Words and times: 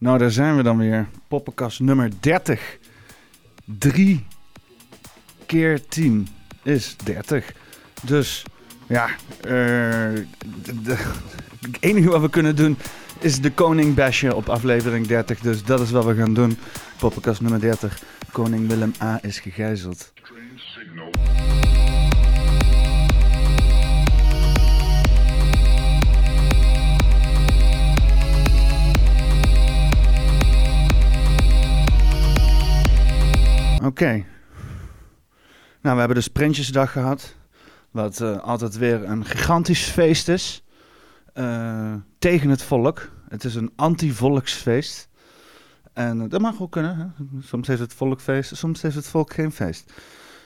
Nou, 0.00 0.18
daar 0.18 0.30
zijn 0.30 0.56
we 0.56 0.62
dan 0.62 0.78
weer. 0.78 1.08
Poppenkast 1.28 1.80
nummer 1.80 2.10
30. 2.20 2.78
3 3.64 4.26
keer 5.46 5.88
10 5.88 6.28
is 6.62 6.96
30. 7.04 7.52
Dus 8.02 8.44
ja, 8.86 9.08
uh, 9.46 10.24
het 11.60 11.76
enige 11.80 12.08
wat 12.08 12.20
we 12.20 12.30
kunnen 12.30 12.56
doen 12.56 12.76
is 13.18 13.40
de 13.40 13.50
koning 13.50 13.94
bashen 13.94 14.36
op 14.36 14.48
aflevering 14.48 15.06
30. 15.06 15.40
Dus 15.40 15.64
dat 15.64 15.80
is 15.80 15.90
wat 15.90 16.04
we 16.04 16.14
gaan 16.14 16.34
doen. 16.34 16.58
Poppenkast 16.98 17.40
nummer 17.40 17.60
30. 17.60 18.02
Koning 18.32 18.68
Willem 18.68 18.92
A 19.02 19.18
is 19.22 19.40
gegijzeld. 19.40 20.12
Oké. 34.00 34.24
Nou, 35.80 35.94
we 35.94 35.98
hebben 35.98 36.14
dus 36.14 36.28
Prinsjesdag 36.28 36.92
gehad. 36.92 37.34
Wat 37.90 38.20
uh, 38.20 38.38
altijd 38.38 38.78
weer 38.78 39.04
een 39.04 39.24
gigantisch 39.24 39.84
feest 39.84 40.28
is. 40.28 40.64
Uh, 41.34 41.94
tegen 42.18 42.50
het 42.50 42.62
volk. 42.62 43.10
Het 43.28 43.44
is 43.44 43.54
een 43.54 43.72
anti-volksfeest. 43.76 45.08
En 45.92 46.28
dat 46.28 46.40
mag 46.40 46.62
ook 46.62 46.70
kunnen. 46.72 46.96
Hè? 46.96 47.26
Soms 47.40 47.66
heeft 47.66 47.80
het 47.80 47.94
volk 47.94 48.20
feest, 48.20 48.56
soms 48.56 48.82
heeft 48.82 48.94
het 48.94 49.06
volk 49.06 49.32
geen 49.32 49.52
feest. 49.52 49.92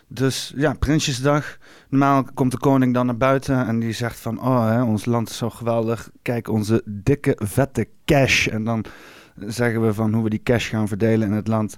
Dus 0.09 0.53
ja, 0.57 0.75
Prinsjesdag. 0.75 1.59
Normaal 1.89 2.25
komt 2.35 2.51
de 2.51 2.59
koning 2.59 2.95
dan 2.95 3.07
naar 3.07 3.17
buiten 3.17 3.67
en 3.67 3.79
die 3.79 3.93
zegt 3.93 4.21
van... 4.21 4.41
Oh, 4.41 4.69
hè, 4.69 4.83
ons 4.83 5.05
land 5.05 5.29
is 5.29 5.37
zo 5.37 5.51
geweldig. 5.51 6.11
Kijk, 6.23 6.49
onze 6.49 6.83
dikke, 6.85 7.39
vette 7.43 7.89
cash. 8.05 8.47
En 8.47 8.65
dan 8.65 8.85
zeggen 9.47 9.87
we 9.87 9.95
van 9.95 10.15
hoe 10.15 10.23
we 10.23 10.31
die 10.31 10.43
cash 10.43 10.71
gaan 10.71 10.89
verdelen 10.89 11.29
in 11.29 11.35
het 11.35 11.49
land 11.49 11.75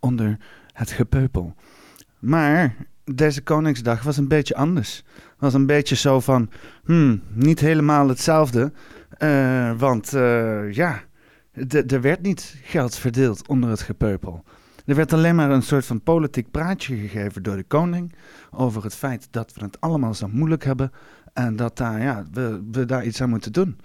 onder 0.00 0.38
het 0.76 0.90
gepeupel. 0.90 1.54
Maar 2.18 2.76
deze 3.04 3.42
Koningsdag 3.42 4.02
was 4.02 4.16
een 4.16 4.28
beetje 4.28 4.54
anders. 4.54 5.04
Was 5.38 5.54
een 5.54 5.66
beetje 5.66 5.96
zo 5.96 6.20
van, 6.20 6.50
hmm, 6.84 7.22
niet 7.32 7.60
helemaal 7.60 8.08
hetzelfde. 8.08 8.72
Uh, 9.18 9.78
want 9.78 10.14
uh, 10.14 10.72
ja, 10.72 11.02
er 11.86 12.00
werd 12.00 12.22
niet 12.22 12.56
geld 12.62 12.96
verdeeld 12.96 13.48
onder 13.48 13.70
het 13.70 13.80
gepeupel. 13.80 14.44
Er 14.84 14.94
werd 14.94 15.12
alleen 15.12 15.34
maar 15.34 15.50
een 15.50 15.62
soort 15.62 15.86
van 15.86 16.02
politiek 16.02 16.50
praatje 16.50 16.96
gegeven 16.96 17.42
door 17.42 17.56
de 17.56 17.64
koning 17.64 18.14
over 18.50 18.82
het 18.82 18.94
feit 18.94 19.28
dat 19.30 19.52
we 19.54 19.64
het 19.64 19.80
allemaal 19.80 20.14
zo 20.14 20.28
moeilijk 20.28 20.64
hebben 20.64 20.92
en 21.32 21.56
dat 21.56 21.78
ja, 21.78 22.24
we, 22.32 22.62
we 22.70 22.84
daar 22.84 23.04
iets 23.04 23.20
aan 23.20 23.28
moeten 23.28 23.52
doen. 23.52 23.78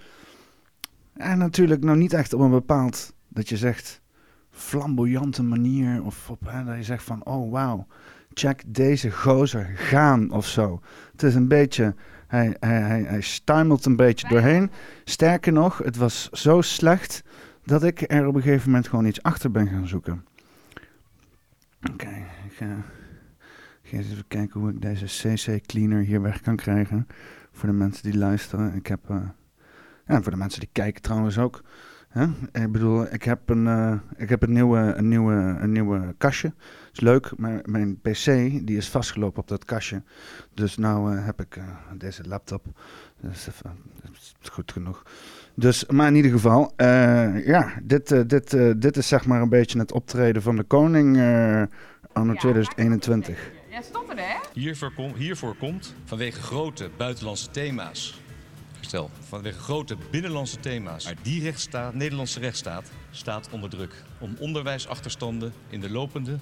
En 1.12 1.38
natuurlijk 1.38 1.84
nou 1.84 1.98
niet 1.98 2.12
echt 2.12 2.32
op 2.32 2.40
een 2.40 2.50
bepaald, 2.50 3.14
dat 3.28 3.48
je 3.48 3.56
zegt, 3.56 4.01
flamboyante 4.52 5.42
manier. 5.42 6.04
Of 6.04 6.30
op, 6.30 6.40
hè, 6.46 6.64
dat 6.64 6.76
je 6.76 6.82
zegt 6.82 7.04
van, 7.04 7.24
oh 7.24 7.50
wauw, 7.50 7.86
check 8.34 8.62
deze 8.66 9.10
gozer 9.10 9.70
gaan 9.74 10.30
of 10.30 10.46
zo. 10.46 10.80
Het 11.12 11.22
is 11.22 11.34
een 11.34 11.48
beetje, 11.48 11.94
hij, 12.26 12.56
hij, 12.60 12.80
hij, 12.80 13.22
hij 13.44 13.64
een 13.84 13.96
beetje 13.96 14.28
doorheen. 14.28 14.70
Sterker 15.04 15.52
nog, 15.52 15.78
het 15.78 15.96
was 15.96 16.30
zo 16.30 16.60
slecht 16.60 17.22
dat 17.64 17.82
ik 17.82 18.12
er 18.12 18.26
op 18.26 18.34
een 18.34 18.42
gegeven 18.42 18.70
moment 18.70 18.88
gewoon 18.88 19.04
iets 19.06 19.22
achter 19.22 19.50
ben 19.50 19.68
gaan 19.68 19.88
zoeken. 19.88 20.24
Oké, 21.92 22.26
ik 22.46 22.52
ga, 22.52 22.84
even 23.82 24.24
kijken 24.28 24.60
hoe 24.60 24.70
ik 24.70 24.82
deze 24.82 25.04
CC 25.04 25.66
cleaner 25.66 26.02
hier 26.02 26.22
weg 26.22 26.40
kan 26.40 26.56
krijgen. 26.56 27.06
Voor 27.52 27.68
de 27.68 27.74
mensen 27.74 28.02
die 28.10 28.18
luisteren. 28.18 28.74
Ik 28.74 28.86
heb, 28.86 29.10
uh, 29.10 29.16
ja, 30.06 30.22
voor 30.22 30.32
de 30.32 30.38
mensen 30.38 30.60
die 30.60 30.68
kijken 30.72 31.02
trouwens 31.02 31.38
ook. 31.38 31.62
Ik 32.52 32.72
bedoel, 32.72 33.12
ik 33.12 33.22
heb 33.22 33.48
een, 33.48 33.66
uh, 33.66 33.94
ik 34.16 34.28
heb 34.28 34.42
een, 34.42 34.52
nieuwe, 34.52 34.78
een, 34.78 35.08
nieuwe, 35.08 35.56
een 35.60 35.72
nieuwe 35.72 36.14
kastje. 36.18 36.52
is 36.92 37.00
leuk, 37.00 37.32
maar 37.36 37.60
mijn 37.64 38.00
PC 38.00 38.24
die 38.66 38.76
is 38.76 38.88
vastgelopen 38.88 39.42
op 39.42 39.48
dat 39.48 39.64
kastje. 39.64 40.02
Dus 40.54 40.76
nou 40.76 41.14
uh, 41.14 41.24
heb 41.24 41.40
ik 41.40 41.56
uh, 41.56 41.64
deze 41.98 42.28
laptop. 42.28 42.64
Dat 43.20 43.32
is, 43.32 43.46
even, 43.46 43.70
dat 44.02 44.10
is 44.42 44.48
goed 44.48 44.72
genoeg. 44.72 45.02
Dus, 45.54 45.86
maar 45.86 46.08
in 46.08 46.14
ieder 46.14 46.30
geval, 46.30 46.72
ja, 47.44 47.72
dit, 47.82 48.28
dit, 48.28 48.50
dit 48.80 48.96
is 48.96 49.08
zeg 49.08 49.26
maar 49.26 49.42
een 49.42 49.48
beetje 49.48 49.78
het 49.78 49.92
optreden 49.92 50.42
van 50.42 50.56
de 50.56 50.62
koning 50.62 51.16
anno 52.12 52.32
ja, 52.32 52.38
2021. 52.38 53.50
Ja, 53.70 53.82
stond 53.82 54.10
er 54.10 54.16
hè? 54.16 54.38
Hiervoor, 54.52 54.92
kom, 54.92 55.14
hiervoor 55.14 55.56
komt 55.56 55.94
vanwege 56.04 56.40
grote 56.40 56.90
buitenlandse 56.96 57.50
thema's 57.50 58.21
Stel, 58.92 59.10
vanwege 59.28 59.58
grote 59.58 59.96
binnenlandse 60.10 60.60
thema's. 60.60 61.04
Maar 61.04 61.14
die 61.22 61.42
rechtsstaat, 61.42 61.94
Nederlandse 61.94 62.40
rechtsstaat 62.40 62.90
staat 63.10 63.48
onder 63.50 63.70
druk. 63.70 63.94
Om 64.18 64.36
onderwijsachterstanden 64.38 65.52
in 65.68 65.80
de, 65.80 65.90
lopende, 65.90 66.38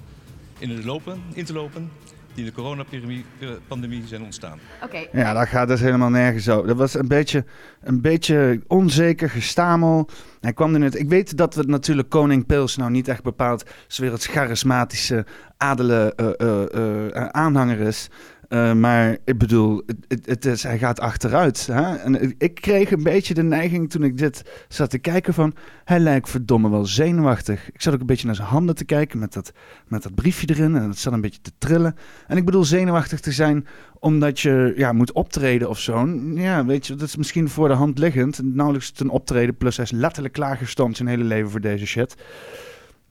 in 0.57 0.75
de 0.75 0.85
lopen, 0.85 1.21
in 1.33 1.45
te 1.45 1.53
lopen 1.53 1.91
die 2.33 2.45
in 2.45 2.45
de 2.45 2.51
coronapandemie 2.51 4.07
zijn 4.07 4.23
ontstaan. 4.23 4.59
Oké. 4.83 5.07
Ja, 5.11 5.33
dat 5.33 5.47
gaat 5.47 5.67
dus 5.67 5.79
helemaal 5.79 6.09
nergens 6.09 6.43
zo. 6.43 6.65
Dat 6.65 6.77
was 6.77 6.93
een 6.93 7.07
beetje, 7.07 7.45
een 7.81 8.01
beetje 8.01 8.61
onzeker 8.67 9.29
gestamel. 9.29 10.09
Hij 10.39 10.53
kwam 10.53 10.73
er 10.73 10.79
net. 10.79 10.99
Ik 10.99 11.09
weet 11.09 11.37
dat 11.37 11.55
we 11.55 11.63
natuurlijk 11.63 12.09
koning 12.09 12.45
Pils 12.45 12.75
nou 12.75 12.91
niet 12.91 13.07
echt 13.07 13.23
bepaald 13.23 13.63
weer 13.95 14.11
het 14.11 14.25
charismatische 14.25 15.25
adele 15.57 16.13
uh, 16.39 17.11
uh, 17.15 17.25
aanhanger 17.25 17.79
is. 17.79 18.09
Uh, 18.51 18.73
maar 18.73 19.17
ik 19.25 19.37
bedoel, 19.37 19.83
het, 20.07 20.43
het 20.43 20.63
hij 20.63 20.77
gaat 20.77 20.99
achteruit. 20.99 21.67
Hè? 21.67 21.95
En 21.95 22.35
ik 22.37 22.55
kreeg 22.55 22.91
een 22.91 23.03
beetje 23.03 23.33
de 23.33 23.43
neiging 23.43 23.89
toen 23.89 24.03
ik 24.03 24.17
dit 24.17 24.65
zat 24.67 24.89
te 24.89 24.97
kijken 24.97 25.33
van... 25.33 25.53
Hij 25.83 25.99
lijkt 25.99 26.29
verdomme 26.29 26.69
wel 26.69 26.85
zenuwachtig. 26.85 27.71
Ik 27.71 27.81
zat 27.81 27.93
ook 27.93 27.99
een 27.99 28.05
beetje 28.05 28.25
naar 28.25 28.35
zijn 28.35 28.47
handen 28.47 28.75
te 28.75 28.85
kijken 28.85 29.19
met 29.19 29.33
dat, 29.33 29.53
met 29.87 30.03
dat 30.03 30.15
briefje 30.15 30.49
erin. 30.49 30.75
En 30.75 30.89
het 30.89 30.97
zat 30.97 31.13
een 31.13 31.21
beetje 31.21 31.41
te 31.41 31.51
trillen. 31.57 31.95
En 32.27 32.37
ik 32.37 32.45
bedoel 32.45 32.63
zenuwachtig 32.63 33.19
te 33.19 33.31
zijn 33.31 33.67
omdat 33.99 34.39
je 34.39 34.73
ja, 34.75 34.93
moet 34.93 35.11
optreden 35.11 35.69
of 35.69 35.79
zo. 35.79 36.07
Ja, 36.33 36.65
weet 36.65 36.87
je, 36.87 36.95
dat 36.95 37.07
is 37.07 37.15
misschien 37.15 37.49
voor 37.49 37.67
de 37.67 37.73
hand 37.73 37.99
liggend. 37.99 38.39
Nauwelijks 38.43 38.91
een 38.95 39.09
optreden, 39.09 39.57
plus 39.57 39.75
hij 39.75 39.85
is 39.85 39.91
letterlijk 39.91 40.33
klaargestoomd 40.33 40.97
zijn 40.97 41.09
hele 41.09 41.23
leven 41.23 41.51
voor 41.51 41.61
deze 41.61 41.85
shit. 41.85 42.15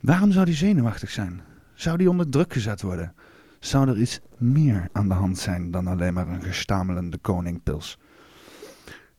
Waarom 0.00 0.32
zou 0.32 0.44
hij 0.44 0.54
zenuwachtig 0.54 1.10
zijn? 1.10 1.40
Zou 1.74 1.96
die 1.96 2.10
onder 2.10 2.28
druk 2.28 2.52
gezet 2.52 2.82
worden? 2.82 3.14
Zou 3.60 3.88
er 3.88 4.00
iets 4.00 4.20
meer 4.36 4.88
aan 4.92 5.08
de 5.08 5.14
hand 5.14 5.38
zijn 5.38 5.70
dan 5.70 5.86
alleen 5.86 6.14
maar 6.14 6.28
een 6.28 6.42
gestamelende 6.42 7.18
koningpils. 7.18 7.98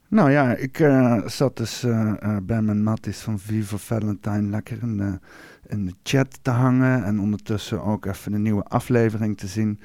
Nou 0.07 0.31
ja, 0.31 0.56
ik 0.56 0.79
uh, 0.79 1.28
zat 1.28 1.57
dus 1.57 1.84
uh, 1.84 2.13
uh, 2.24 2.38
bij 2.44 2.62
mijn 2.62 2.84
matties 2.84 3.19
van 3.19 3.40
Viva 3.40 3.78
Valentine 3.78 4.50
lekker 4.50 4.81
in 4.81 4.97
de, 4.97 5.19
in 5.68 5.85
de 5.85 5.94
chat 6.03 6.40
te 6.41 6.52
hangen. 6.52 7.03
En 7.03 7.19
ondertussen 7.19 7.84
ook 7.84 8.06
even 8.06 8.34
een 8.34 8.41
nieuwe 8.41 8.63
aflevering 8.63 9.38
te 9.38 9.47
zien. 9.47 9.79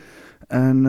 En 0.47 0.83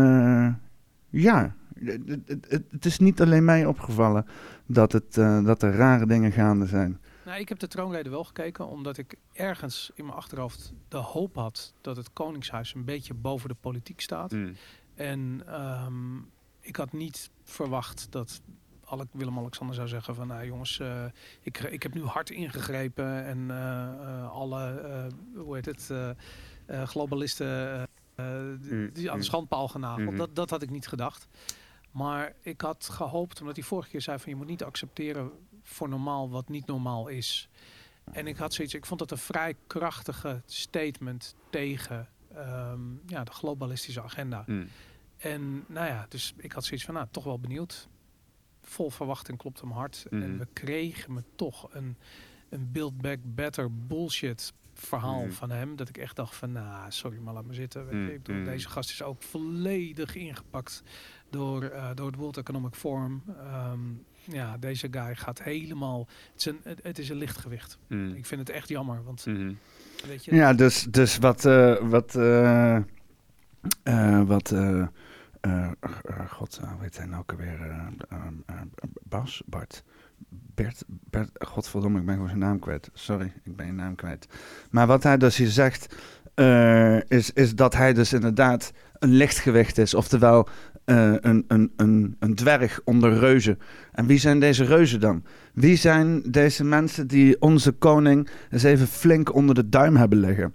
ja, 1.10 1.56
het, 1.80 2.00
het, 2.26 2.64
het, 2.72 2.86
is 2.86 3.00
niet 3.00 3.22
alleen 3.22 3.46
mij 3.46 3.66
opgevallen 3.66 4.26
dat, 4.66 4.92
het, 4.92 5.14
dat 5.46 5.62
er 5.62 5.76
rare 5.76 6.06
dingen 6.06 6.32
gaande 6.32 6.66
zijn. 6.66 7.00
Nou, 7.28 7.40
ik 7.40 7.50
heb 7.50 7.60
de 7.60 7.68
troonrede 7.68 8.10
wel 8.10 8.24
gekeken, 8.24 8.68
omdat 8.68 8.98
ik 8.98 9.16
ergens 9.34 9.92
in 9.94 10.06
mijn 10.06 10.18
achterhoofd 10.18 10.74
de 10.88 10.98
hoop 10.98 11.36
had 11.36 11.74
dat 11.82 11.96
het 11.96 12.14
Koningshuis 12.14 12.74
een 12.74 12.86
beetje 12.86 13.14
boven 13.14 13.50
de 13.50 13.56
politiek 13.56 14.02
staat. 14.02 14.32
Mm. 14.32 14.56
En 14.96 15.44
um, 15.86 16.30
ik 16.60 16.76
had 16.76 16.94
niet 16.94 17.30
verwacht 17.44 18.08
dat 18.10 18.42
Willem-Alexander 19.12 19.76
zou 19.76 19.88
zeggen 19.88 20.16
van 20.16 20.28
nou 20.28 20.46
jongens, 20.46 20.80
uh, 20.80 21.06
ik, 21.42 21.60
ik 21.60 21.84
heb 21.84 21.94
nu 21.94 22.04
hard 22.04 22.30
ingegrepen 22.30 23.26
en 23.26 23.38
uh, 23.38 24.32
alle, 24.32 25.10
hoe 25.36 25.56
heet 25.56 25.66
het, 25.66 25.92
globalisten 26.90 27.80
mm. 28.16 28.90
die 28.94 29.08
aan 29.08 29.12
de 29.12 29.12
mm. 29.12 29.22
schandpaal 29.22 29.68
genageld. 29.68 30.08
-hmm. 30.08 30.18
Dat, 30.18 30.36
dat 30.36 30.50
had 30.50 30.62
ik 30.62 30.70
niet 30.70 30.88
gedacht. 30.88 31.28
Maar 31.92 32.34
ik 32.42 32.62
had 32.62 32.90
gehoopt, 32.92 33.40
omdat 33.40 33.56
hij 33.56 33.66
vorige 33.66 33.90
keer 33.90 34.02
zei 34.02 34.20
van 34.20 34.32
je 34.32 34.36
moet 34.38 34.48
niet 34.48 34.64
accepteren 34.64 35.32
voor 35.68 35.90
normaal 35.90 36.30
wat 36.30 36.50
niet 36.50 36.66
normaal 36.66 37.08
is. 37.08 37.50
En 38.12 38.28
ik 38.28 38.38
had 38.38 38.54
zoiets, 38.54 38.74
ik 38.74 38.86
vond 38.86 39.00
dat 39.00 39.12
een 39.12 39.18
vrij 39.18 39.56
krachtige 39.68 40.42
statement 40.46 41.36
tegen 41.50 42.08
ehm, 42.34 42.81
ja, 43.06 43.24
de 43.24 43.31
globalistische 43.31 44.02
agenda. 44.02 44.44
Hmm. 44.46 44.68
En 45.18 45.64
nou 45.68 45.88
ja, 45.88 46.06
dus 46.10 46.34
ik 46.38 46.52
had 46.52 46.66
zoiets 46.66 46.86
van, 46.86 46.94
nou, 46.94 47.08
toch 47.12 47.24
wel 47.24 47.40
benieuwd. 47.40 47.88
Vol 48.62 48.90
verwachting 48.90 49.38
klopt 49.38 49.62
hem 49.62 49.72
hard. 49.72 50.06
En 50.10 50.22
hmm. 50.22 50.38
we 50.38 50.48
kregen 50.54 51.14
me 51.14 51.24
toch 51.36 51.74
een, 51.74 51.98
een 52.50 52.72
Build 52.72 52.98
Back 53.02 53.20
Better 53.24 53.75
bullshit 53.88 54.54
verhaal 54.74 55.22
hmm. 55.22 55.31
van 55.31 55.50
hem. 55.50 55.75
Dat 55.75 55.90
ik 55.90 55.98
echt 55.98 56.16
dacht 56.16 56.36
van, 56.36 56.52
nou, 56.52 56.92
sorry, 56.92 57.18
maar 57.18 57.34
laat 57.34 57.46
me 57.46 57.54
zitten. 57.54 58.10
Ik 58.13 58.24
bedoel, 58.24 58.44
deze 58.44 58.70
gast 58.70 58.90
is 58.90 59.02
ook 59.02 59.24
volledig 59.24 60.16
ingepakt 60.16 60.84
door, 61.30 61.63
uh, 61.63 61.90
door 61.96 62.08
het 62.08 62.16
World 62.16 62.38
Economic 62.38 62.75
Forum. 62.75 63.24
Um, 63.72 64.06
ja, 64.31 64.57
deze 64.57 64.88
guy 64.91 65.15
gaat 65.15 65.44
helemaal. 65.44 66.07
Het 66.31 66.39
is 66.39 66.45
een, 66.45 66.59
het, 66.81 67.00
is 67.00 67.09
een 67.09 67.18
lichtgewicht. 67.18 67.77
Mm. 67.88 68.13
Ik 68.13 68.25
vind 68.25 68.39
het 68.39 68.50
echt 68.50 68.69
jammer. 68.69 69.03
Want 69.03 69.25
mm. 69.25 69.57
weet 70.07 70.25
je. 70.25 70.35
Ja, 70.35 70.53
dus, 70.53 70.83
dus 70.89 71.18
wat. 71.18 71.45
Uh, 71.45 71.75
wat. 71.89 72.15
Uh, 72.15 72.77
uh, 73.83 74.21
wat. 74.24 74.53
God, 76.27 76.57
hoe 76.57 76.81
heet 76.81 76.97
hij 76.97 77.06
nou 77.06 77.21
ook 77.21 77.31
alweer? 77.31 77.59
Bas, 79.03 79.44
Bart. 79.45 79.83
Bert, 80.29 80.83
Bert, 80.88 81.29
godverdomme, 81.33 82.00
ik 82.00 82.06
ben 82.06 82.13
gewoon 82.13 82.29
zijn 82.29 82.41
naam 82.41 82.59
kwijt. 82.59 82.89
Sorry, 82.94 83.33
ik 83.44 83.56
ben 83.56 83.65
je 83.65 83.71
naam 83.71 83.95
kwijt. 83.95 84.27
Maar 84.69 84.88
wat 84.88 85.03
hij 85.03 85.18
dus 85.18 85.38
hier 85.38 85.50
zegt, 85.50 85.95
uh, 86.35 87.01
is, 87.09 87.31
is 87.33 87.56
dat 87.56 87.74
hij 87.74 87.94
dus 87.94 88.13
inderdaad 88.13 88.71
een 89.00 89.09
lichtgewicht 89.09 89.77
is. 89.77 89.94
Oftewel 89.94 90.47
uh, 90.89 91.13
een, 91.22 91.45
een, 91.48 91.72
een, 91.75 92.16
een 92.19 92.36
dwerg 92.36 92.81
onder 92.84 93.19
reuzen. 93.19 93.60
En 93.92 94.06
wie 94.06 94.19
zijn 94.19 94.39
deze 94.39 94.63
reuzen 94.63 95.00
dan? 95.00 95.24
Wie 95.54 95.75
zijn 95.75 96.22
deze 96.25 96.63
mensen 96.63 97.07
die 97.07 97.42
onze 97.42 97.72
koning 97.72 98.30
eens 98.51 98.63
even 98.63 98.88
flink 98.88 99.34
onder 99.34 99.56
de 99.56 99.69
duim 99.69 99.95
hebben 99.95 100.19
liggen? 100.19 100.54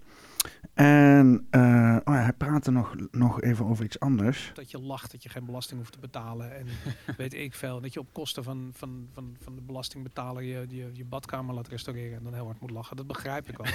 En 0.75 1.47
uh, 1.51 1.97
oh 2.05 2.15
ja, 2.15 2.21
hij 2.21 2.33
praatte 2.33 2.71
nog, 2.71 2.95
nog 3.11 3.41
even 3.41 3.67
over 3.67 3.85
iets 3.85 4.01
anders. 4.01 4.51
Dat 4.55 4.71
je 4.71 4.81
lacht 4.81 5.11
dat 5.11 5.23
je 5.23 5.29
geen 5.29 5.45
belasting 5.45 5.79
hoeft 5.79 5.93
te 5.93 5.99
betalen. 5.99 6.57
En 6.57 6.67
weet 7.17 7.35
ik 7.35 7.55
veel. 7.55 7.81
Dat 7.81 7.93
je 7.93 8.01
op 8.01 8.13
kosten 8.13 8.45
van, 8.45 8.71
van, 8.75 9.09
van, 9.13 9.37
van 9.41 9.55
de 9.55 9.61
belastingbetaler 9.61 10.43
je, 10.43 10.67
je, 10.69 10.91
je 10.93 11.05
badkamer 11.05 11.55
laat 11.55 11.69
restaureren. 11.69 12.19
En 12.19 12.25
dan 12.25 12.35
heel 12.35 12.45
hard 12.45 12.61
moet 12.61 12.71
lachen. 12.71 12.97
Dat 12.97 13.07
begrijp 13.07 13.49
ik 13.49 13.57
wel. 13.57 13.73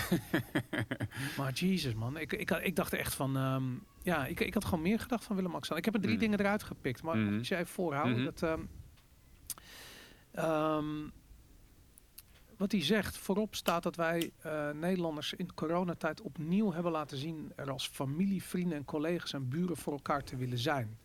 maar 1.37 1.53
Jesus 1.53 1.93
man. 1.93 2.17
Ik, 2.17 2.33
ik, 2.33 2.51
ik 2.51 2.75
dacht 2.75 2.93
echt 2.93 3.13
van... 3.13 3.35
Um, 3.35 3.83
ja, 4.01 4.25
ik, 4.25 4.39
ik 4.39 4.53
had 4.53 4.65
gewoon 4.65 4.81
meer 4.81 4.99
gedacht 4.99 5.23
van 5.23 5.35
Willem-Alexander. 5.35 5.85
Ik 5.85 5.85
heb 5.85 5.93
er 5.93 6.01
drie 6.01 6.13
mm. 6.13 6.19
dingen 6.19 6.39
eruit 6.39 6.63
gepikt. 6.63 7.03
Maar 7.03 7.17
mm. 7.17 7.37
ik 7.37 7.45
zei 7.45 7.61
even 7.61 7.73
voorhouden. 7.73 8.17
Mm 8.17 8.23
-hmm. 8.23 8.33
dat, 8.35 8.59
um, 8.59 8.69
um, 10.45 11.11
wat 12.57 12.71
hij 12.71 12.83
zegt, 12.83 13.17
voorop 13.17 13.55
staat 13.55 13.83
dat 13.83 13.95
wij 13.95 14.31
uh, 14.45 14.69
Nederlanders 14.71 15.33
in 15.33 15.53
coronatijd 15.53 16.21
opnieuw 16.21 16.73
hebben 16.73 16.91
laten 16.91 17.17
zien 17.17 17.51
er 17.55 17.71
als 17.71 17.87
familie, 17.87 18.43
vrienden 18.43 18.77
en 18.77 18.85
collega's 18.85 19.33
en 19.33 19.49
buren 19.49 19.77
voor 19.77 19.93
elkaar 19.93 20.23
te 20.23 20.35
willen 20.35 20.57
zijn. 20.57 20.97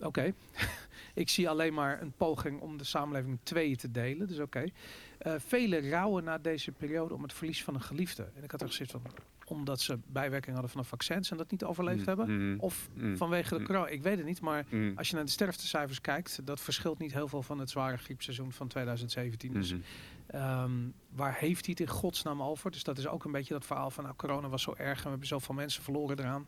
Oké, 0.00 0.34
ik 1.14 1.28
zie 1.28 1.48
alleen 1.48 1.74
maar 1.74 2.02
een 2.02 2.12
poging 2.16 2.60
om 2.60 2.76
de 2.76 2.84
samenleving 2.84 3.38
tweeën 3.42 3.76
te 3.76 3.90
delen, 3.90 4.26
dus 4.26 4.38
oké. 4.38 4.70
Okay. 5.18 5.40
Velen 5.40 5.90
rouwen 5.90 6.24
na 6.24 6.38
deze 6.38 6.72
periode 6.72 7.14
om 7.14 7.22
het 7.22 7.32
verlies 7.32 7.64
van 7.64 7.74
een 7.74 7.82
geliefde. 7.82 8.28
En 8.34 8.42
ik 8.42 8.50
had 8.50 8.60
er 8.60 8.66
gezegd 8.66 8.90
van, 8.90 9.02
omdat 9.56 9.80
ze 9.80 9.98
bijwerking 10.06 10.52
hadden 10.52 10.70
van 10.70 10.80
een 10.80 10.86
vaccins 10.86 11.30
en 11.30 11.36
dat 11.36 11.50
niet 11.50 11.64
overleefd 11.64 11.98
mm, 11.98 12.06
hebben? 12.06 12.50
Mm, 12.50 12.60
of 12.60 12.88
mm, 12.94 13.16
vanwege 13.16 13.58
de 13.58 13.64
corona? 13.64 13.86
Ik 13.86 14.02
weet 14.02 14.16
het 14.16 14.26
niet, 14.26 14.40
maar 14.40 14.66
als 14.94 15.08
je 15.08 15.14
naar 15.14 15.24
de 15.24 15.30
sterftecijfers 15.30 16.00
kijkt, 16.00 16.40
dat 16.44 16.60
verschilt 16.60 16.98
niet 16.98 17.12
heel 17.12 17.28
veel 17.28 17.42
van 17.42 17.58
het 17.58 17.70
zware 17.70 17.96
griepseizoen 17.96 18.52
van 18.52 18.68
2017. 18.68 19.52
Dus 19.52 19.70
-hmm. 19.70 20.62
um, 20.62 20.94
waar 21.14 21.34
heeft 21.34 21.66
hij 21.66 21.76
het 21.78 21.88
in 21.88 21.94
godsnaam 21.94 22.42
over? 22.42 22.70
Dus 22.70 22.82
dat 22.82 22.98
is 22.98 23.06
ook 23.06 23.24
een 23.24 23.32
beetje 23.32 23.54
dat 23.54 23.66
verhaal 23.66 23.90
van 23.90 24.04
nou, 24.04 24.16
corona 24.16 24.48
was 24.48 24.62
zo 24.62 24.74
erg 24.76 24.98
en 24.98 25.02
we 25.02 25.08
hebben 25.08 25.28
zoveel 25.28 25.54
mensen 25.54 25.82
verloren 25.82 26.18
eraan. 26.18 26.46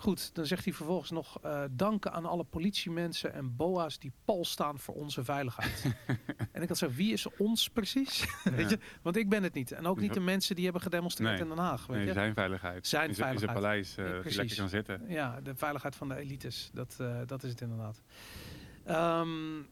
Goed, 0.00 0.34
dan 0.34 0.46
zegt 0.46 0.64
hij 0.64 0.72
vervolgens 0.72 1.10
nog 1.10 1.44
uh, 1.44 1.62
danken 1.70 2.12
aan 2.12 2.24
alle 2.24 2.44
politiemensen 2.44 3.32
en 3.32 3.56
boa's 3.56 3.98
die 3.98 4.12
pal 4.24 4.44
staan 4.44 4.78
voor 4.78 4.94
onze 4.94 5.24
veiligheid. 5.24 5.84
en 6.52 6.62
ik 6.62 6.68
had 6.68 6.78
zo, 6.78 6.90
wie 6.90 7.12
is 7.12 7.36
ons 7.36 7.68
precies? 7.68 8.18
Ja. 8.44 8.50
weet 8.50 8.70
je? 8.70 8.78
Want 9.02 9.16
ik 9.16 9.28
ben 9.28 9.42
het 9.42 9.54
niet. 9.54 9.72
En 9.72 9.86
ook 9.86 10.00
niet 10.00 10.14
de 10.14 10.20
mensen 10.20 10.54
die 10.54 10.64
hebben 10.64 10.82
gedemonstreerd 10.82 11.32
nee. 11.32 11.40
in 11.40 11.48
Den 11.48 11.58
Haag. 11.58 11.86
Weet 11.86 11.96
nee, 11.96 12.06
je? 12.06 12.12
zijn 12.12 12.34
veiligheid. 12.34 12.86
Zijn 12.86 13.10
is, 13.10 13.16
veiligheid. 13.16 13.58
Is 13.58 13.96
het 13.96 13.96
paleis 13.96 13.98
uh, 13.98 14.06
ja, 14.06 14.36
lekker 14.36 14.56
kan 14.56 14.68
zitten. 14.68 15.02
Ja, 15.08 15.40
de 15.40 15.54
veiligheid 15.54 15.96
van 15.96 16.08
de 16.08 16.16
elites. 16.16 16.70
Dat, 16.72 16.96
uh, 17.00 17.20
dat 17.26 17.42
is 17.42 17.50
het 17.50 17.60
inderdaad. 17.60 18.02
Um, 18.88 19.68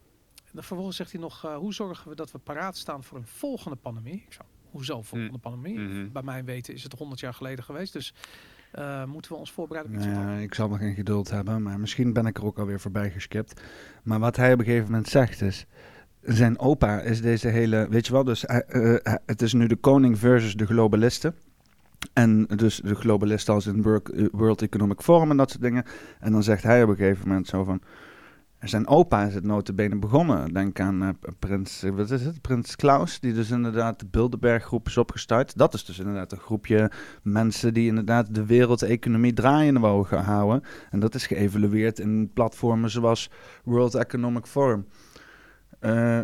dan 0.51 0.63
vervolgens 0.63 0.97
zegt 0.97 1.11
hij 1.11 1.21
nog, 1.21 1.41
hoe 1.41 1.73
zorgen 1.73 2.09
we 2.09 2.15
dat 2.15 2.31
we 2.31 2.37
paraat 2.37 2.77
staan 2.77 3.03
voor 3.03 3.17
een 3.17 3.27
volgende 3.27 3.77
pandemie? 3.77 4.23
Ik 4.25 4.33
zou, 4.33 4.47
hoezo 4.69 5.01
volgende 5.01 5.33
mm. 5.33 5.39
pandemie? 5.39 5.79
Mm 5.79 5.91
-hmm. 5.91 6.11
Bij 6.11 6.23
mijn 6.23 6.45
weten 6.45 6.73
is 6.73 6.83
het 6.83 6.93
100 6.93 7.19
jaar 7.19 7.33
geleden 7.33 7.63
geweest. 7.63 7.93
Dus 7.93 8.13
uh, 8.75 9.03
moeten 9.03 9.31
we 9.31 9.37
ons 9.37 9.51
voorbereiden? 9.51 9.95
Nou 9.95 10.09
ja, 10.09 10.35
ik 10.37 10.53
zal 10.53 10.69
nog 10.69 10.77
geen 10.77 10.93
geduld 10.93 11.29
hebben, 11.29 11.63
maar 11.63 11.79
misschien 11.79 12.13
ben 12.13 12.25
ik 12.25 12.37
er 12.37 12.45
ook 12.45 12.59
alweer 12.59 12.79
voorbij 12.79 13.09
geskipt. 13.09 13.61
Maar 14.03 14.19
wat 14.19 14.35
hij 14.35 14.53
op 14.53 14.59
een 14.59 14.65
gegeven 14.65 14.91
moment 14.91 15.07
zegt 15.07 15.41
is, 15.41 15.65
zijn 16.21 16.59
opa 16.59 17.01
is 17.01 17.21
deze 17.21 17.47
hele, 17.47 17.87
weet 17.89 18.07
je 18.07 18.13
wel, 18.13 18.23
dus 18.23 18.45
uh, 18.45 18.57
uh, 18.67 18.95
het 19.25 19.41
is 19.41 19.53
nu 19.53 19.67
de 19.67 19.75
koning 19.75 20.19
versus 20.19 20.55
de 20.55 20.65
globalisten. 20.65 21.35
En 22.13 22.45
dus 22.45 22.81
de 22.83 22.95
globalisten 22.95 23.53
als 23.53 23.65
in 23.65 23.81
World 24.31 24.61
Economic 24.61 25.01
Forum 25.01 25.31
en 25.31 25.37
dat 25.37 25.49
soort 25.49 25.61
dingen. 25.61 25.85
En 26.19 26.31
dan 26.31 26.43
zegt 26.43 26.63
hij 26.63 26.83
op 26.83 26.89
een 26.89 26.95
gegeven 26.95 27.27
moment 27.27 27.47
zo 27.47 27.63
van, 27.63 27.81
zijn 28.59 28.87
opa 28.87 29.23
is 29.23 29.33
het 29.33 29.43
notabene 29.43 29.99
begonnen. 29.99 30.53
Denk 30.53 30.79
aan 30.79 31.03
uh, 31.03 31.09
prins, 31.39 31.83
wat 31.93 32.11
is 32.11 32.25
het? 32.25 32.41
Prins 32.41 32.75
Klaus, 32.75 33.19
die 33.19 33.33
dus 33.33 33.51
inderdaad 33.51 33.99
de 33.99 34.05
Bilderberg-groep 34.05 34.87
is 34.87 34.97
opgestart. 34.97 35.57
Dat 35.57 35.73
is 35.73 35.85
dus 35.85 35.99
inderdaad 35.99 36.31
een 36.31 36.37
groepje 36.39 36.91
mensen 37.23 37.73
die 37.73 37.87
inderdaad 37.87 38.35
de 38.35 38.45
wereldeconomie 38.45 39.33
draaiende 39.33 39.79
wouden 39.79 40.23
houden. 40.23 40.63
En 40.89 40.99
dat 40.99 41.15
is 41.15 41.27
geëvalueerd 41.27 41.99
in 41.99 42.31
platformen 42.33 42.89
zoals 42.89 43.31
World 43.63 43.95
Economic 43.95 44.45
Forum. 44.45 44.87
Uh, 45.81 46.19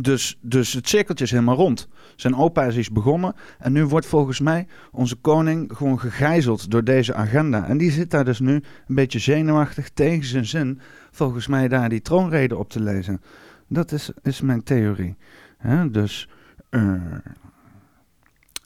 dus, 0.00 0.38
dus 0.40 0.72
het 0.72 0.88
cirkeltje 0.88 1.24
is 1.24 1.30
helemaal 1.30 1.56
rond. 1.56 1.88
Zijn 2.16 2.36
opa 2.36 2.64
is 2.64 2.76
iets 2.76 2.90
begonnen. 2.90 3.34
En 3.58 3.72
nu 3.72 3.84
wordt 3.84 4.06
volgens 4.06 4.40
mij 4.40 4.66
onze 4.90 5.16
koning 5.16 5.76
gewoon 5.76 6.00
gegijzeld 6.00 6.70
door 6.70 6.84
deze 6.84 7.14
agenda. 7.14 7.66
En 7.66 7.78
die 7.78 7.90
zit 7.90 8.10
daar 8.10 8.24
dus 8.24 8.40
nu 8.40 8.54
een 8.54 8.94
beetje 8.94 9.18
zenuwachtig 9.18 9.90
tegen 9.90 10.24
zijn 10.24 10.46
zin. 10.46 10.80
Volgens 11.10 11.46
mij 11.46 11.68
daar 11.68 11.88
die 11.88 12.02
troonrede 12.02 12.56
op 12.56 12.70
te 12.70 12.80
lezen. 12.80 13.20
Dat 13.68 13.92
is, 13.92 14.10
is 14.22 14.40
mijn 14.40 14.62
theorie. 14.62 15.16
He, 15.58 15.90
dus 15.90 16.28
uh, 16.70 17.02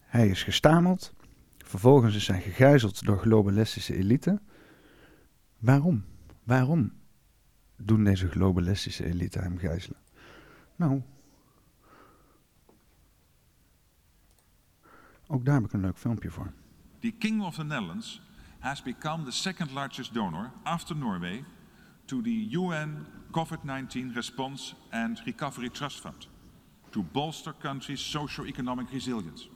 hij 0.07 0.29
is 0.29 0.43
gestameld. 0.43 1.15
Vervolgens 1.59 2.17
is 2.17 2.29
hij 2.29 2.41
gegijzeld 2.41 3.05
door 3.05 3.19
globalistische 3.19 3.97
elite. 3.97 4.41
Waarom? 5.59 6.05
Waarom 6.45 6.93
doen 7.77 8.05
deze 8.05 8.29
globalistische 8.29 9.05
elite 9.05 9.39
hem 9.39 9.59
gijzelen? 9.59 9.99
Nou, 10.77 11.03
Ook 15.31 15.45
daar 15.45 15.55
heb 15.55 15.65
ik 15.65 15.73
een 15.73 15.81
leuk 15.81 15.99
filmpje 15.99 16.31
voor. 16.31 16.53
The 17.01 17.11
King 17.19 17.43
of 17.43 17.55
the 17.55 17.65
Netherlands 17.65 18.21
has 18.59 18.83
become 18.83 19.25
the 19.25 19.31
second 19.31 19.71
largest 19.71 20.15
donor 20.15 20.51
after 20.63 20.97
Norway 20.97 21.45
to 22.05 22.21
the 22.21 22.49
UN 22.51 23.07
COVID-19 23.31 24.15
Response 24.15 24.75
and 24.91 25.23
Recovery 25.25 25.69
Trust 25.69 26.01
Fund 26.01 26.29
to 26.91 27.05
bolster 27.13 27.55
countries' 27.59 28.11
socio-economic 28.11 28.91
resilience. 28.91 29.49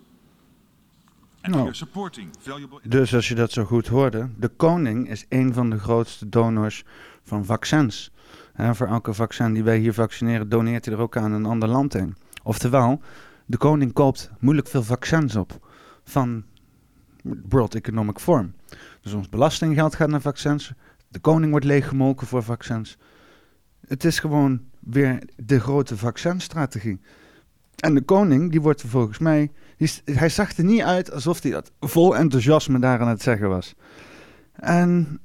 And 1.41 1.55
Nou, 1.55 1.75
supporting 1.75 2.29
valuable 2.39 2.81
Dus 2.83 3.15
als 3.15 3.29
je 3.29 3.35
dat 3.35 3.53
zo 3.53 3.65
goed 3.65 3.87
hoorde, 3.87 4.29
de 4.37 4.49
koning 4.49 5.09
is 5.09 5.27
een 5.29 5.53
van 5.53 5.71
de 5.71 5.79
grootste 5.79 6.29
donors 6.29 6.85
van 7.23 7.45
vaccins. 7.45 8.13
Hè, 8.53 8.75
voor 8.75 8.87
elke 8.87 9.15
vaccin 9.15 9.53
die 9.53 9.63
wij 9.63 9.79
hier 9.79 9.95
vaccineren, 9.95 10.49
doneert 10.49 10.85
hij 10.85 10.95
er 10.95 11.01
ook 11.01 11.17
aan 11.17 11.33
een 11.33 11.45
ander 11.45 11.69
land 11.69 11.95
in. 11.95 12.17
Oftewel, 12.43 13.01
de 13.47 13.57
koning 13.57 13.93
koopt 13.93 14.31
moeilijk 14.39 14.69
veel 14.69 14.83
vaccins 14.83 15.37
op 15.37 15.69
van 16.05 16.45
World 17.49 17.75
Economic 17.75 18.19
Forum. 18.19 18.55
Dus 19.01 19.13
ons 19.13 19.29
belastinggeld 19.29 19.95
gaat 19.95 20.09
naar 20.09 20.21
vaccins. 20.21 20.73
De 21.09 21.19
koning 21.19 21.51
wordt 21.51 21.67
leeggemolken 21.67 22.27
voor 22.27 22.43
vaccins. 22.43 22.99
Het 23.87 24.05
is 24.05 24.19
gewoon 24.19 24.63
weer 24.81 25.23
de 25.37 25.61
grote 25.61 25.97
vaccinstrategie. 25.97 27.01
En 27.77 27.95
de 27.95 28.03
koning, 28.03 28.51
die 28.51 28.61
wordt 28.61 28.83
volgens 28.87 29.19
mij... 29.19 29.51
Hij 30.05 30.29
zag 30.29 30.57
er 30.57 30.65
niet 30.65 30.83
uit 30.83 31.13
alsof 31.13 31.43
hij 31.43 31.51
dat 31.51 31.73
vol 31.81 32.17
enthousiasme 32.17 32.79
daar 32.79 33.01
aan 33.01 33.09
het 33.09 33.23
zeggen 33.23 33.49
was. 33.49 33.75
En 34.53 35.21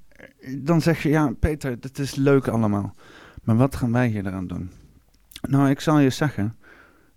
dan 0.57 0.81
zeg 0.81 1.03
je, 1.03 1.09
ja 1.09 1.33
Peter, 1.39 1.79
dat 1.79 1.97
is 1.97 2.15
leuk 2.15 2.47
allemaal. 2.47 2.95
Maar 3.43 3.55
wat 3.55 3.75
gaan 3.75 3.91
wij 3.91 4.07
hier 4.07 4.25
eraan 4.25 4.47
doen? 4.47 4.71
Nou, 5.41 5.69
ik 5.69 5.79
zal 5.79 5.99
je 5.99 6.09
zeggen... 6.09 6.57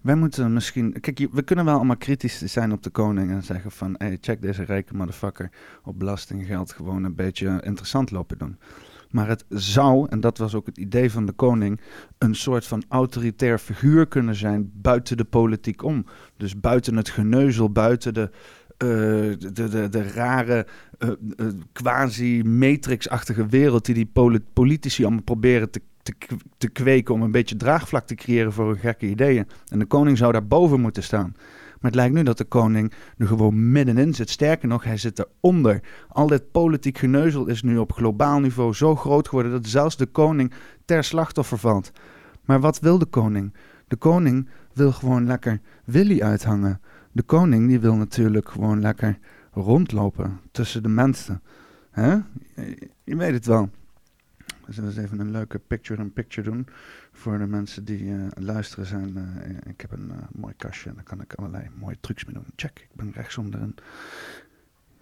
Wij 0.00 0.14
moeten 0.14 0.52
misschien. 0.52 1.00
Kijk, 1.00 1.26
we 1.33 1.42
kunnen 1.42 1.64
wel 1.64 1.75
allemaal 1.76 1.97
kritisch 1.97 2.38
zijn 2.38 2.73
op 2.73 2.83
de 2.83 2.90
koning 2.90 3.30
en 3.30 3.42
zeggen 3.42 3.71
van: 3.71 3.95
hey, 3.99 4.19
check 4.21 4.42
deze 4.42 4.64
rijke 4.64 4.95
motherfucker 4.95 5.50
op 5.85 5.99
belastinggeld 5.99 6.73
gewoon 6.73 7.04
een 7.04 7.14
beetje 7.14 7.61
interessant 7.64 8.11
lopen 8.11 8.38
doen. 8.38 8.59
Maar 9.11 9.28
het 9.28 9.45
zou, 9.49 10.07
en 10.09 10.21
dat 10.21 10.38
was 10.38 10.54
ook 10.54 10.66
het 10.66 10.78
idee 10.78 11.11
van 11.11 11.26
de 11.26 11.33
koning, 11.33 11.80
een 12.19 12.35
soort 12.35 12.66
van 12.66 12.83
autoritair 12.88 13.59
figuur 13.59 14.07
kunnen 14.07 14.35
zijn 14.35 14.71
buiten 14.75 15.16
de 15.16 15.25
politiek 15.25 15.83
om. 15.83 16.07
Dus 16.37 16.61
buiten 16.61 16.97
het 16.97 17.09
geneuzel, 17.09 17.71
buiten 17.71 18.14
de, 18.14 18.30
uh, 18.30 18.88
de, 19.52 19.69
de, 19.69 19.88
de, 19.88 20.02
rare, 20.02 20.66
uh, 20.99 21.11
uh, 21.37 21.47
quasi-matrix-achtige 21.73 23.47
wereld 23.47 23.85
die 23.85 23.95
die 23.95 24.42
politici 24.52 25.04
allemaal 25.04 25.23
proberen 25.23 25.71
te 25.71 25.83
te, 26.59 26.69
kweken 26.69 27.14
om 27.14 27.23
een 27.23 27.31
beetje 27.31 27.57
draagvlak 27.57 28.07
te 28.07 28.14
creëren 28.14 28.52
voor 28.52 28.67
hun 28.67 28.79
gekke 28.79 29.07
ideeën. 29.07 29.47
En 29.69 29.79
de 29.79 29.85
koning 29.85 30.19
zou 30.19 30.33
daar 30.33 30.47
boven 30.47 30.81
moeten 30.81 31.02
staan. 31.02 31.35
Maar 31.81 31.90
het 31.90 31.95
lijkt 31.95 32.14
nu 32.14 32.23
dat 32.23 32.38
de 32.38 32.45
koning 32.45 32.93
er 33.19 33.26
gewoon 33.26 33.73
middenin 33.73 34.14
zit. 34.14 34.31
Sterker 34.31 34.69
nog, 34.69 34.85
hij 34.85 34.97
zit 34.97 35.19
eronder. 35.19 35.83
Al 36.09 36.26
dit 36.26 36.50
politiek 36.50 36.99
geneuzel 36.99 37.47
is 37.47 37.62
nu 37.62 37.79
op 37.79 37.93
globaal 37.93 38.40
niveau 38.40 38.75
zo 38.75 38.97
groot 38.97 39.29
geworden 39.29 39.52
dat 39.52 39.67
zelfs 39.67 39.97
de 39.97 40.07
koning 40.07 40.52
ter 40.85 41.05
slachtoffer 41.05 41.59
valt. 41.59 41.93
Maar 42.45 42.61
wat 42.61 42.81
wil 42.81 42.99
de 42.99 43.07
koning? 43.07 43.55
De 43.88 43.97
koning 43.97 44.49
wil 44.73 44.93
gewoon 44.93 45.26
lekker 45.26 45.61
Willy 45.85 46.23
uithangen. 46.23 46.81
De 47.12 47.23
koning 47.23 47.69
die 47.69 47.81
wil 47.81 47.95
natuurlijk 47.95 48.49
gewoon 48.49 48.81
lekker 48.81 49.19
rondlopen 49.52 50.40
tussen 50.50 50.83
de 50.83 50.88
mensen. 50.88 51.43
Je 53.05 53.17
weet 53.17 53.33
het 53.33 53.47
wel. 53.47 53.71
Zullen 54.75 54.91
we 54.91 54.97
eens 54.97 55.07
even 55.07 55.21
een 55.21 55.31
leuke 55.31 55.59
picture-in-picture 55.59 56.50
doen 56.50 56.67
voor 57.12 57.39
de 57.39 57.47
mensen 57.47 57.85
die 57.85 58.15
luisteren 58.39 58.87
zijn. 58.87 59.17
ik 59.67 59.81
heb 59.81 59.93
een 59.93 60.12
mooi 60.33 60.55
kastje 60.57 60.89
en 60.89 60.95
daar 60.95 61.05
kan 61.05 61.21
ik 61.21 61.35
allerlei 61.35 61.65
mooie 61.79 61.97
trucs 62.00 62.25
mee 62.25 62.35
doen. 62.35 62.47
Check, 62.57 62.79
ik 62.79 62.97
ben 62.97 63.12
rechtsom 63.15 63.47
erin. 63.55 63.75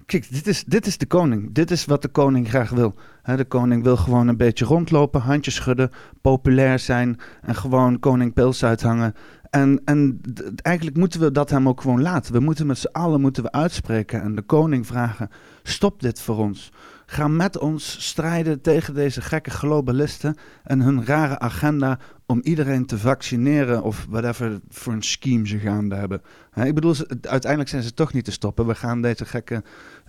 Kijk, 0.06 0.32
dit 0.32 0.46
is, 0.46 0.64
dit 0.64 0.86
is 0.86 0.98
de 0.98 1.06
koning. 1.06 1.54
Dit 1.54 1.70
is 1.70 1.84
wat 1.84 2.02
de 2.02 2.08
koning 2.08 2.48
graag 2.48 2.70
wil. 2.70 2.94
de 3.22 3.44
koning 3.44 3.82
wil 3.82 3.96
gewoon 3.96 4.28
een 4.28 4.36
beetje 4.36 4.64
rondlopen, 4.64 5.20
handjes 5.20 5.54
schudden, 5.54 5.90
populair 6.20 6.78
zijn 6.78 7.18
en 7.42 7.54
gewoon 7.54 7.98
koning 7.98 8.32
pils 8.32 8.64
uithangen. 8.64 9.14
En, 9.50 9.80
en 9.84 10.20
eigenlijk 10.62 10.96
moeten 10.96 11.20
we 11.20 11.32
dat 11.32 11.50
hem 11.50 11.68
ook 11.68 11.80
gewoon 11.80 12.02
laten. 12.02 12.32
We 12.32 12.40
moeten 12.40 12.66
met 12.66 12.78
z'n 12.78 12.86
allen 12.92 13.20
moeten 13.20 13.42
we 13.42 13.52
uitspreken 13.52 14.22
en 14.22 14.34
de 14.34 14.42
koning 14.42 14.86
vragen: 14.86 15.30
stop 15.62 16.00
dit 16.00 16.20
voor 16.20 16.36
ons. 16.36 16.72
Ga 17.10 17.28
met 17.28 17.58
ons 17.58 18.06
strijden 18.06 18.60
tegen 18.60 18.94
deze 18.94 19.20
gekke 19.20 19.50
globalisten 19.50 20.36
en 20.62 20.80
hun 20.80 21.04
rare 21.04 21.38
agenda 21.38 21.98
om 22.26 22.40
iedereen 22.42 22.86
te 22.86 22.98
vaccineren 22.98 23.82
of 23.82 24.06
whatever 24.08 24.60
voor 24.68 24.92
een 24.92 25.02
scheme 25.02 25.46
ze 25.46 25.58
gaande 25.58 25.94
hebben. 25.94 26.22
Ik 26.66 26.74
bedoel, 26.74 26.94
uiteindelijk 27.20 27.70
zijn 27.70 27.82
ze 27.82 27.94
toch 27.94 28.12
niet 28.12 28.24
te 28.24 28.30
stoppen. 28.30 28.66
We 28.66 28.74
gaan 28.74 29.02
deze 29.02 29.24
gekke 29.24 29.62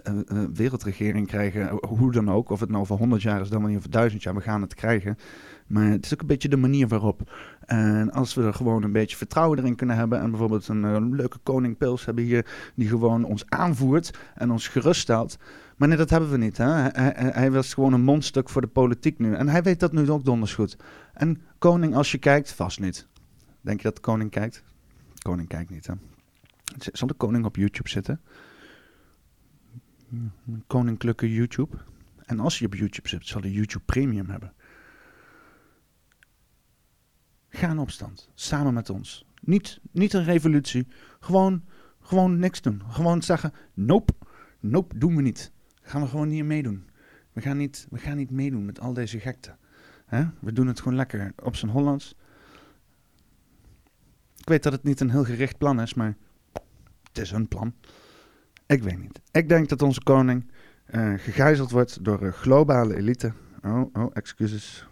uh, 0.03 0.44
wereldregering 0.53 1.27
krijgen, 1.27 1.79
hoe 1.88 2.12
dan 2.12 2.32
ook. 2.32 2.50
Of 2.50 2.60
het 2.60 2.70
nou 2.70 2.82
over 2.82 2.98
100 2.98 3.22
jaar 3.22 3.41
is, 3.41 3.50
dan 3.50 3.60
wel 3.60 3.70
niet 3.70 3.77
over 3.77 3.91
1000 3.91 4.24
jaar. 4.24 4.36
We 4.36 4.41
gaan 4.41 4.62
het 4.62 4.75
krijgen. 4.75 5.18
Maar 5.68 5.86
het 5.86 6.06
is 6.06 6.13
ook 6.13 6.22
een 6.22 6.27
beetje 6.27 6.50
de 6.50 6.58
manier 6.58 6.88
waarop. 6.88 7.32
En 7.65 8.12
als 8.12 8.34
we 8.34 8.44
er 8.44 8.53
gewoon 8.53 8.84
een 8.84 8.91
beetje 8.91 9.18
vertrouwen 9.18 9.60
erin 9.60 9.75
kunnen 9.75 9.96
hebben. 9.96 10.20
En 10.20 10.29
bijvoorbeeld 10.29 10.68
een, 10.68 11.15
leuke 11.15 11.38
koning 11.44 11.77
Pils 11.77 12.06
hebben 12.06 12.24
hier. 12.24 12.72
Die 12.75 12.88
gewoon 12.88 13.24
ons 13.24 13.44
aanvoert 13.50 14.18
en 14.36 14.51
ons 14.51 14.68
geruststelt. 14.68 15.38
Maar 15.77 15.88
nee, 15.88 15.98
dat 15.98 16.10
hebben 16.10 16.29
we 16.29 16.38
niet. 16.38 16.58
Hè? 16.58 16.65
Hij, 16.65 17.51
was 17.51 17.74
gewoon 17.74 17.94
een 17.94 18.01
mondstuk 18.01 18.50
voor 18.50 18.62
de 18.62 18.68
politiek 18.68 19.20
nu. 19.20 19.34
En 19.34 19.48
hij 19.48 19.63
weet 19.63 19.79
dat 19.79 19.91
nu 19.91 20.10
ook 20.10 20.25
donders 20.25 20.53
goed. 20.53 20.77
En 21.13 21.41
koning, 21.58 21.96
als 21.96 22.12
je 22.12 22.18
kijkt, 22.18 22.51
vast 22.51 22.79
niet. 22.79 23.08
Denk 23.62 23.77
je 23.77 23.84
dat 23.84 23.96
de 23.96 24.01
koning 24.01 24.32
kijkt? 24.32 24.63
koning 25.22 25.48
kijkt 25.48 25.70
niet, 25.70 25.88
hè? 25.88 25.94
Zal 26.78 27.08
de 27.08 27.14
koning 27.14 27.46
op 27.46 27.56
YouTube 27.56 27.90
zitten? 27.90 28.22
Koninklijke 30.68 31.34
YouTube. 31.34 31.78
En 32.26 32.40
als 32.40 32.58
hij 32.58 32.68
op 32.68 32.74
YouTube 32.74 33.10
zit, 33.10 33.28
zal 33.28 33.42
hij 33.42 33.52
YouTube 33.52 33.86
Premium 33.86 34.30
hebben. 34.30 34.54
Ga 37.50 37.70
in 37.70 37.78
opstand. 37.78 38.30
Samen 38.34 38.74
met 38.74 38.90
ons. 38.90 39.26
Niet, 39.42 39.80
niet 39.92 40.14
een 40.14 40.24
revolutie. 40.24 40.88
Gewoon, 41.20 41.64
gewoon 42.02 42.40
niks 42.40 42.62
doen. 42.62 42.82
Gewoon 42.90 43.22
zeggen, 43.22 43.54
nope, 43.74 44.14
nope, 44.60 44.98
doen 44.98 45.16
we 45.16 45.22
niet. 45.22 45.52
Gaan 45.82 46.02
we 46.02 46.08
gewoon 46.08 46.28
niet 46.28 46.46
meedoen. 46.46 46.90
We 47.34 47.42
gaan 47.42 47.58
niet, 47.58 47.88
we 47.90 47.98
gaan 47.98 48.18
niet 48.18 48.32
meedoen 48.32 48.66
met 48.66 48.80
al 48.80 48.94
deze 48.94 49.20
gekte. 49.20 49.56
We 50.40 50.54
doen 50.54 50.68
het 50.68 50.80
gewoon 50.80 50.96
lekker 50.96 51.34
op 51.44 51.56
zijn 51.56 51.72
Hollands. 51.72 52.16
Ik 54.38 54.48
weet 54.48 54.64
dat 54.64 54.74
het 54.74 54.84
niet 54.84 55.00
een 55.00 55.10
heel 55.10 55.24
gericht 55.24 55.58
plan 55.58 55.82
is, 55.82 55.94
maar 55.94 56.18
is 57.20 57.32
een 57.32 57.48
plan. 57.48 57.74
Ik 58.66 58.84
weet 58.84 59.00
niet. 59.00 59.20
Ik 59.32 59.50
denk 59.50 59.70
dat 59.70 59.82
onze 59.82 60.04
koning 60.04 60.52
uh, 60.92 61.14
gegijzeld 61.18 61.72
wordt 61.72 62.04
door 62.04 62.22
een 62.22 62.34
globale 62.34 62.96
elite. 62.96 63.32
Oh, 63.64 63.82
oh, 63.94 64.10
excuses. 64.14 64.88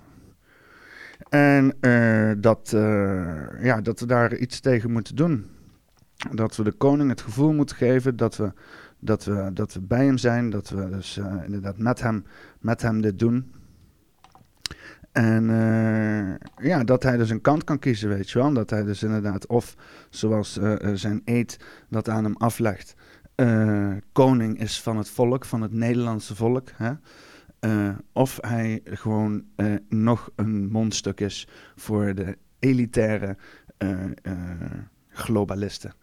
En 1.30 1.76
uh, 1.82 2.32
dat, 2.38 2.70
ja, 3.62 3.82
dat 3.82 4.00
we 4.00 4.06
daar 4.06 4.36
iets 4.36 4.60
tegen 4.60 4.92
moeten 4.92 5.16
doen. 5.16 5.46
Dat 6.32 6.56
we 6.56 6.64
de 6.64 6.72
koning 6.72 7.10
het 7.10 7.22
gevoel 7.22 7.54
moeten 7.54 7.76
geven 7.76 8.16
dat 8.16 8.38
we, 8.38 8.52
dat 9.00 9.26
we, 9.26 9.50
dat 9.54 9.74
we 9.74 9.82
bij 9.82 10.06
hem 10.06 10.18
zijn. 10.18 10.50
Dat 10.50 10.70
we 10.70 10.90
dus 10.90 11.20
inderdaad 11.46 11.78
met 11.78 12.02
hem, 12.02 12.26
met 12.60 12.82
hem 12.82 13.02
dit 13.02 13.20
doen. 13.20 13.52
En 15.18 15.50
uh, 15.50 16.36
ja, 16.70 16.84
dat 16.84 17.04
hij 17.04 17.18
dus 17.18 17.30
een 17.30 17.42
kant 17.42 17.64
kan 17.64 17.80
kiezen, 17.80 18.10
weet 18.10 18.30
je 18.30 18.40
wel. 18.40 18.54
Dat 18.54 18.70
hij 18.70 18.84
dus 18.84 19.04
inderdaad, 19.04 19.48
of 19.48 19.76
zoals 20.10 20.58
uh, 20.58 20.76
zijn 20.94 21.22
eed 21.26 21.60
dat 21.90 22.10
aan 22.10 22.24
hem 22.24 22.36
aflegt, 22.36 22.96
koning 24.12 24.60
is 24.60 24.82
van 24.82 24.98
het 24.98 25.10
volk, 25.10 25.46
van 25.46 25.62
het 25.62 25.72
Nederlandse 25.72 26.36
volk. 26.36 26.70
Hè? 26.74 26.92
of 28.12 28.38
hij 28.42 28.82
gewoon 28.84 29.46
nog 29.90 30.30
een 30.36 30.68
mondstuk 30.68 31.20
is 31.20 31.48
voor 31.76 32.16
de 32.16 32.38
elitaire 32.60 33.38
globalisten. 35.10 35.94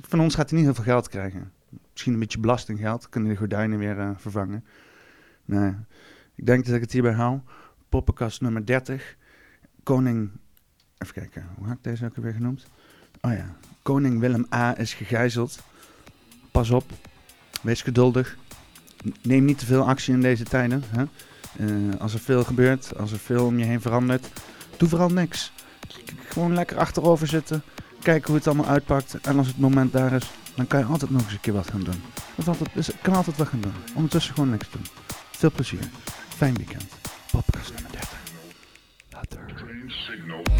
Van 0.00 0.20
ons 0.20 0.34
gaat 0.34 0.50
hij 0.50 0.58
niet 0.58 0.66
heel 0.66 0.76
veel 0.76 0.92
geld 0.92 1.08
krijgen. 1.08 1.52
Misschien 1.90 2.12
een 2.12 2.18
beetje 2.18 2.40
belastinggeld, 2.40 3.08
kunnen 3.08 3.30
de 3.30 3.36
gordijnen 3.36 3.78
weer 3.78 4.14
vervangen. 4.16 4.64
Nee, 5.44 5.74
ik 6.34 6.46
denk 6.46 6.64
dat 6.64 6.74
ik 6.74 6.80
het 6.80 6.92
hierbij 6.92 7.12
hou. 7.12 7.40
Poppenkast 7.88 8.40
nummer 8.40 8.66
30. 8.66 9.16
Koning. 9.82 10.30
Even 10.98 11.14
kijken, 11.14 11.46
hoe 11.56 11.66
had 11.66 11.76
ik 11.76 11.84
deze 11.84 12.04
ook 12.04 12.16
weer 12.16 12.32
genoemd? 12.32 12.66
Oh 13.20 13.32
ja. 13.32 13.56
Koning 13.82 14.20
Willem 14.20 14.46
A 14.54 14.78
is 14.78 14.94
gegijzeld. 14.94 15.62
Pas 16.50 16.70
op. 16.70 16.84
Wees 17.62 17.82
geduldig. 17.82 18.36
Neem 19.22 19.44
niet 19.44 19.58
te 19.58 19.66
veel 19.66 19.86
actie 19.86 20.14
in 20.14 20.20
deze 20.20 20.44
tijden. 20.44 20.82
Hè? 20.86 21.04
Uh, 21.60 22.00
als 22.00 22.14
er 22.14 22.20
veel 22.20 22.44
gebeurt, 22.44 22.96
als 22.96 23.12
er 23.12 23.18
veel 23.18 23.46
om 23.46 23.58
je 23.58 23.64
heen 23.64 23.80
verandert, 23.80 24.30
doe 24.76 24.88
vooral 24.88 25.08
niks. 25.08 25.52
Gewoon 26.28 26.54
lekker 26.54 26.78
achterover 26.78 27.26
zitten. 27.26 27.62
Kijken 28.02 28.26
hoe 28.26 28.36
het 28.36 28.46
allemaal 28.46 28.66
uitpakt. 28.66 29.14
En 29.20 29.38
als 29.38 29.46
het 29.46 29.58
moment 29.58 29.92
daar 29.92 30.12
is, 30.12 30.30
dan 30.54 30.66
kan 30.66 30.78
je 30.78 30.84
altijd 30.84 31.10
nog 31.10 31.22
eens 31.22 31.32
een 31.32 31.40
keer 31.40 31.52
wat 31.52 31.70
gaan 31.70 31.84
doen. 31.84 32.02
Dat 32.44 32.94
kan 33.02 33.14
altijd 33.14 33.36
wat 33.36 33.48
gaan 33.48 33.60
doen. 33.60 33.74
Ondertussen 33.94 34.34
gewoon 34.34 34.50
niks 34.50 34.70
doen. 34.70 34.84
Veel 35.42 35.50
plezier. 35.50 35.80
Fijn 36.28 36.54
weekend. 36.54 36.84
Podcast 37.30 37.72
nummer 37.72 37.90
30. 37.90 38.18
Later. 39.10 40.51